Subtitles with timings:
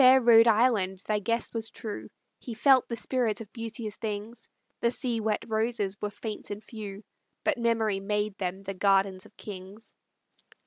[0.01, 2.09] O fair Rhode Island, thy guest was true,
[2.39, 7.03] He felt the spirit of beauteous things; The sea wet roses were faint and few,
[7.43, 9.93] But memory made them the gardens of kings.